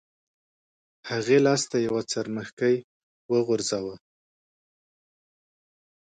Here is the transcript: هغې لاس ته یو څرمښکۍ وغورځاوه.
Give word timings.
هغې 1.09 1.37
لاس 1.45 1.61
ته 1.71 1.77
یو 1.87 1.97
څرمښکۍ 2.11 2.75
وغورځاوه. 3.31 3.95